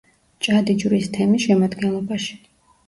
მჭადიჯვრის 0.39 1.11
თემის 1.19 1.47
შემადგენლობაში. 1.47 2.45